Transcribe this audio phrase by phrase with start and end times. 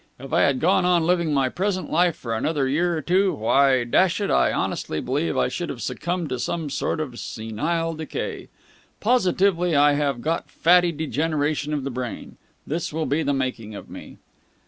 [0.17, 3.83] If I had gone on living my present life for another year or two, why,
[3.83, 8.49] dash it, I honestly believe I should have succumbed to some sort of senile decay.
[8.99, 12.37] Positively I should have got fatty degeneration of the brain!
[12.65, 14.17] This will be the making of me."